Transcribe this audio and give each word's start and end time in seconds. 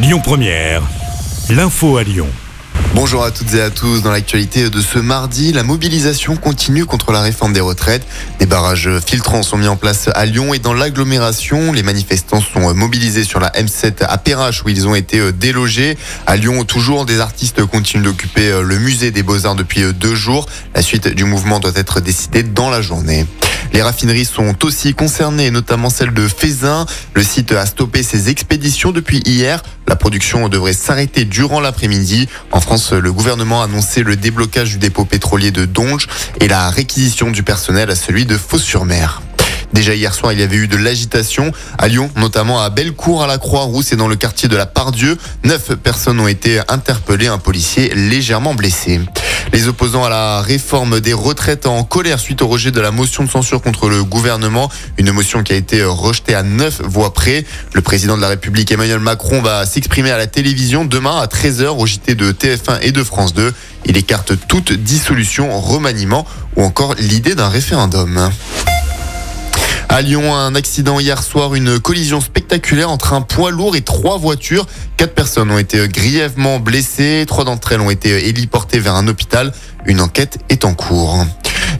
Lyon 0.00 0.20
Première, 0.20 0.82
l'info 1.50 1.96
à 1.96 2.04
Lyon. 2.04 2.28
Bonjour 2.94 3.24
à 3.24 3.32
toutes 3.32 3.52
et 3.54 3.60
à 3.60 3.68
tous. 3.68 4.00
Dans 4.00 4.12
l'actualité 4.12 4.70
de 4.70 4.80
ce 4.80 5.00
mardi, 5.00 5.52
la 5.52 5.64
mobilisation 5.64 6.36
continue 6.36 6.86
contre 6.86 7.10
la 7.10 7.20
réforme 7.20 7.52
des 7.52 7.60
retraites. 7.60 8.06
Des 8.38 8.46
barrages 8.46 8.88
filtrants 9.04 9.42
sont 9.42 9.56
mis 9.56 9.66
en 9.66 9.74
place 9.74 10.08
à 10.14 10.24
Lyon 10.24 10.54
et 10.54 10.60
dans 10.60 10.72
l'agglomération. 10.72 11.72
Les 11.72 11.82
manifestants 11.82 12.40
sont 12.40 12.72
mobilisés 12.74 13.24
sur 13.24 13.40
la 13.40 13.50
M7 13.50 14.04
à 14.08 14.18
Perrache 14.18 14.62
où 14.64 14.68
ils 14.68 14.86
ont 14.86 14.94
été 14.94 15.32
délogés. 15.32 15.98
À 16.28 16.36
Lyon, 16.36 16.62
toujours, 16.62 17.04
des 17.04 17.18
artistes 17.18 17.64
continuent 17.64 18.04
d'occuper 18.04 18.52
le 18.62 18.78
musée 18.78 19.10
des 19.10 19.24
Beaux-Arts 19.24 19.56
depuis 19.56 19.82
deux 19.94 20.14
jours. 20.14 20.46
La 20.76 20.82
suite 20.82 21.08
du 21.08 21.24
mouvement 21.24 21.58
doit 21.58 21.72
être 21.74 22.00
décidée 22.00 22.44
dans 22.44 22.70
la 22.70 22.82
journée. 22.82 23.26
Les 23.72 23.82
raffineries 23.82 24.24
sont 24.24 24.64
aussi 24.64 24.94
concernées, 24.94 25.50
notamment 25.50 25.90
celle 25.90 26.12
de 26.12 26.26
Fézin. 26.26 26.86
Le 27.14 27.22
site 27.22 27.52
a 27.52 27.66
stoppé 27.66 28.02
ses 28.02 28.28
expéditions 28.28 28.92
depuis 28.92 29.22
hier. 29.24 29.62
La 29.86 29.96
production 29.96 30.48
devrait 30.48 30.72
s'arrêter 30.72 31.24
durant 31.24 31.60
l'après-midi. 31.60 32.28
En 32.52 32.60
France, 32.60 32.92
le 32.92 33.12
gouvernement 33.12 33.62
a 33.62 33.64
annoncé 33.64 34.02
le 34.02 34.16
déblocage 34.16 34.70
du 34.70 34.78
dépôt 34.78 35.04
pétrolier 35.04 35.50
de 35.50 35.64
Donge 35.64 36.08
et 36.40 36.48
la 36.48 36.70
réquisition 36.70 37.30
du 37.30 37.42
personnel 37.42 37.90
à 37.90 37.96
celui 37.96 38.26
de 38.26 38.36
Fos-sur-Mer. 38.36 39.22
Déjà 39.72 39.94
hier 39.94 40.14
soir, 40.14 40.32
il 40.32 40.40
y 40.40 40.42
avait 40.42 40.56
eu 40.56 40.66
de 40.66 40.76
l'agitation 40.76 41.52
à 41.78 41.88
Lyon, 41.88 42.10
notamment 42.16 42.60
à 42.60 42.70
Bellecour, 42.70 43.22
à 43.22 43.26
la 43.26 43.38
Croix-Rousse 43.38 43.92
et 43.92 43.96
dans 43.96 44.08
le 44.08 44.16
quartier 44.16 44.48
de 44.48 44.56
la 44.56 44.66
Pardieu. 44.66 45.18
Neuf 45.44 45.74
personnes 45.74 46.20
ont 46.20 46.28
été 46.28 46.60
interpellées, 46.68 47.26
un 47.26 47.38
policier 47.38 47.92
légèrement 47.94 48.54
blessé. 48.54 49.00
Les 49.52 49.66
opposants 49.66 50.04
à 50.04 50.08
la 50.08 50.40
réforme 50.42 51.00
des 51.00 51.12
retraites 51.12 51.66
en 51.66 51.82
colère 51.84 52.18
suite 52.18 52.42
au 52.42 52.48
rejet 52.48 52.70
de 52.70 52.80
la 52.80 52.90
motion 52.90 53.24
de 53.24 53.30
censure 53.30 53.62
contre 53.62 53.88
le 53.88 54.04
gouvernement. 54.04 54.70
Une 54.98 55.10
motion 55.10 55.42
qui 55.42 55.52
a 55.52 55.56
été 55.56 55.82
rejetée 55.82 56.34
à 56.34 56.42
neuf 56.42 56.80
voix 56.82 57.12
près. 57.12 57.44
Le 57.72 57.80
président 57.80 58.16
de 58.16 58.22
la 58.22 58.28
République 58.28 58.70
Emmanuel 58.70 59.00
Macron 59.00 59.40
va 59.40 59.66
s'exprimer 59.66 60.10
à 60.10 60.18
la 60.18 60.26
télévision 60.26 60.84
demain 60.84 61.18
à 61.18 61.26
13h 61.26 61.68
au 61.68 61.86
JT 61.86 62.14
de 62.14 62.32
TF1 62.32 62.80
et 62.82 62.92
de 62.92 63.02
France 63.02 63.34
2. 63.34 63.52
Il 63.86 63.96
écarte 63.96 64.32
toute 64.48 64.72
dissolution, 64.72 65.60
remaniement 65.60 66.26
ou 66.56 66.62
encore 66.62 66.94
l'idée 66.98 67.34
d'un 67.34 67.48
référendum. 67.48 68.30
À 69.98 70.02
Lyon, 70.02 70.32
un 70.32 70.54
accident 70.54 71.00
hier 71.00 71.20
soir, 71.20 71.56
une 71.56 71.80
collision 71.80 72.20
spectaculaire 72.20 72.88
entre 72.88 73.14
un 73.14 73.20
poids 73.20 73.50
lourd 73.50 73.74
et 73.74 73.80
trois 73.80 74.16
voitures. 74.16 74.64
Quatre 74.96 75.12
personnes 75.12 75.50
ont 75.50 75.58
été 75.58 75.88
grièvement 75.88 76.60
blessées. 76.60 77.24
Trois 77.26 77.42
d'entre 77.42 77.72
elles 77.72 77.80
ont 77.80 77.90
été 77.90 78.28
héliportées 78.28 78.78
vers 78.78 78.94
un 78.94 79.08
hôpital. 79.08 79.52
Une 79.86 80.00
enquête 80.00 80.38
est 80.50 80.64
en 80.64 80.74
cours. 80.74 81.26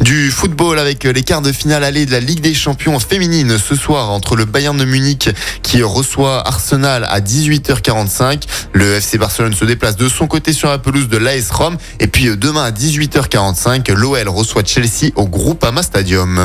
Du 0.00 0.32
football 0.32 0.80
avec 0.80 1.04
les 1.04 1.22
quarts 1.22 1.42
de 1.42 1.52
finale 1.52 1.84
allée 1.84 2.06
de 2.06 2.10
la 2.10 2.18
Ligue 2.18 2.40
des 2.40 2.54
Champions 2.54 2.98
féminine 2.98 3.56
ce 3.56 3.76
soir 3.76 4.10
entre 4.10 4.34
le 4.34 4.46
Bayern 4.46 4.76
de 4.76 4.84
Munich 4.84 5.30
qui 5.62 5.84
reçoit 5.84 6.44
Arsenal 6.44 7.06
à 7.08 7.20
18h45. 7.20 8.42
Le 8.72 8.94
FC 8.94 9.18
Barcelone 9.18 9.54
se 9.54 9.64
déplace 9.64 9.96
de 9.96 10.08
son 10.08 10.26
côté 10.26 10.52
sur 10.52 10.70
la 10.70 10.78
pelouse 10.78 11.08
de 11.08 11.18
l'AS 11.18 11.52
Rome. 11.52 11.76
Et 12.00 12.08
puis 12.08 12.36
demain 12.36 12.64
à 12.64 12.72
18h45, 12.72 13.92
l'OL 13.92 14.28
reçoit 14.28 14.64
Chelsea 14.64 15.12
au 15.14 15.28
Groupama 15.28 15.84
Stadium. 15.84 16.44